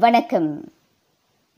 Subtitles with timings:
[0.00, 0.72] வணக்கம்.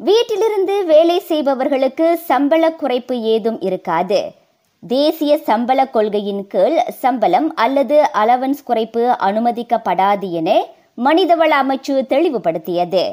[0.00, 4.18] வீட்டிலிருந்து வேலை செய்பவர்களுக்கு சம்பள குறைப்பு ஏதும் இருக்காது.
[4.82, 10.56] தேசிய சம்பள கொள்கையின் கீழ் சம்பளம் அல்லது அலவன்ஸ் குறைப்பு அனுமதிக்கப்படாது என
[11.06, 13.04] மனிதவள அமைச்சு தெளிவுபடுத்தியது.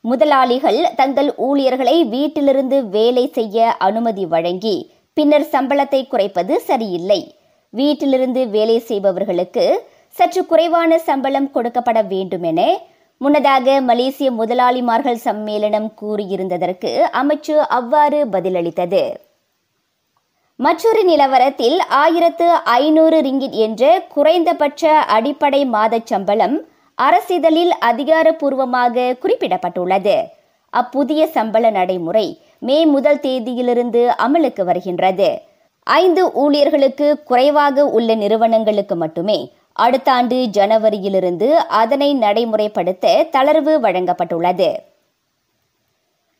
[0.00, 4.76] முதலாளிகள் தங்கள் ஊழியர்களை வீட்டிலிருந்து வேலை செய்ய அனுமதி வழங்கி
[5.14, 7.34] பின்னர் சம்பளத்தை குறைப்பது சரியில்லை.
[7.70, 9.66] வீட்டிலிருந்து வேலை செய்பவர்களுக்கு
[10.08, 12.62] சற்று குறைவான சம்பளம் கொடுக்கப்பட வேண்டும் என
[13.18, 19.02] முன்னதாக மலேசிய முதலாளிமார்கள் சம்மேளனம் கூறியிருந்ததற்கு அமைச்சு அவ்வாறு பதிலளித்தது.
[20.56, 26.56] மற்றொரு நிலவரத்தில் ஆயிரத்து ஐநூறு ரிங்கிட் என்ற குறைந்தபட்ச அடிப்படை மாதச் சம்பளம்
[26.98, 30.16] அரசிதழில் அதிகாரப்பூர்வமாக குறிப்பிடப்பட்டுள்ளது.
[30.72, 32.26] அப்புதிய சம்பள நடைமுறை
[32.58, 35.28] மே முதல் தேதியிலிருந்து அமலுக்கு வருகின்றது.
[35.86, 39.38] ஐந்து ஊழியர்களுக்கு குறைவாக உள்ள நிறுவனங்களுக்கு மட்டுமே
[39.82, 44.76] அடுத்த ஆண்டு ஜனவரியிலிருந்து அதனை நடைமுறைப்படுத்த தளர்வு வழங்கப்பட்டுள்ளது.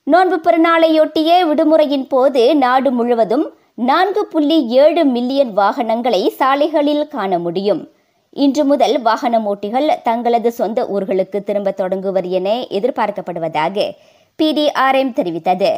[0.03, 7.83] நோன்பு பெருநாளையொட்டிய விடுமுறையின் போது நாடு முழுவதும் நான்கு புள்ளி ஏழு மில்லியன் வாகனங்களை சாலைகளில் காண முடியும்.
[8.31, 12.49] இன்று முதல் வாகன ஓட்டிகள் தங்களது சொந்த ஊர்களுக்கு திரும்ப தொடங்குவர் என
[12.79, 13.91] எதிர்பார்க்கப்படுவதாக
[14.39, 15.73] பிடிஆர்எம் தெரிவித்தது.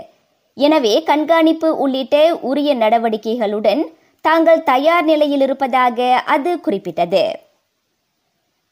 [0.54, 3.82] எனவே கண்காணிப்பு உள்ளிட்ட உரிய நடவடிக்கைகளுடன்
[4.20, 7.24] தாங்கள் தயார் நிலையில் இருப்பதாக அது குறிப்பிட்டது.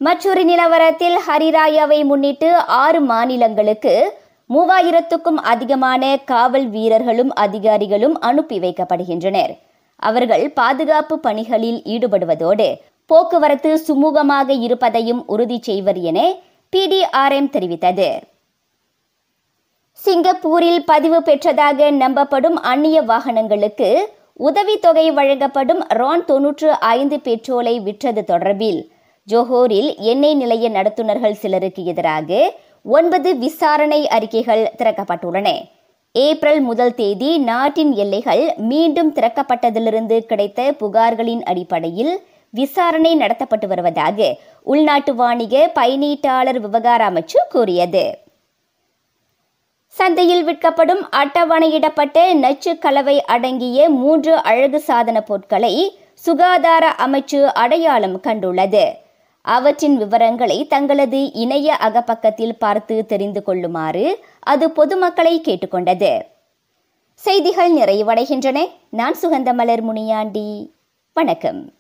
[0.05, 2.49] மற்றொரு நிலவரத்தில் ஹரிராயாவை முன்னிட்டு
[2.83, 3.93] ஆறு மாநிலங்களுக்கு
[4.51, 9.53] மூவாயிரத்துக்கும் அதிகமான காவல் வீரர்களும் அதிகாரிகளும் அனுப்பி வைக்கப்படுகின்றனர்.
[10.03, 12.69] அவர்கள் பாதுகாப்பு பணிகளில் ஈடுபடுவதோடு
[13.11, 16.19] போக்குவரத்து சுமூகமாக இருப்பதையும் உறுதி செய்வர் என
[16.73, 18.09] பிடிஆர்எம் தெரிவித்தது.
[19.99, 23.89] சிங்கப்பூரில் பதிவு பெற்றதாக நம்பப்படும் அந்நிய வாகனங்களுக்கு
[24.49, 28.83] உதவித்தொகை வழங்கப்படும் ரான் தொன்னூற்று ஐந்து பெட்ரோலை விற்றது தொடர்பில்
[29.31, 35.49] ஜோஹோரில் எண்ணெய் நிலைய நடத்துனர்கள் சிலருக்கு எதிராக ஒன்பது விசாரணை அறிக்கைகள் திறக்கப்பட்டுள்ளன.
[36.13, 45.71] ஏப்ரல் முதல் தேதி நாட்டின் எல்லைகள் மீண்டும் திறக்கப்பட்டதிலிருந்து கிடைத்த புகார்களின் அடிப்படையில் விசாரணை நடத்தப்பட்டு வருவதாக உள்நாட்டு வாணிக
[45.75, 48.19] பயணீட்டாளர் விவகார அமைச்சு கூறியது.
[49.87, 58.85] சந்தையில் விற்கப்படும் அட்டவணையிடப்பட்ட நச்சு கலவை அடங்கிய மூன்று அழகு சாதன பொருட்களை சுகாதார அமைச்சு அடையாளம் கண்டுள்ளது.
[59.47, 66.27] அவற்றின் விவரங்களை தங்களது இணைய அகப்பக்கத்தில் பார்த்து தெரிந்து கொள்ளுமாறு அது பொதுமக்களை கேட்டுக்கொண்டது.
[67.15, 68.71] செய்திகள் நிறைவடைகின்றன.
[68.89, 70.73] நான் சுகந்தமலர் முனியாண்டி.
[71.13, 71.75] வணக்கம்.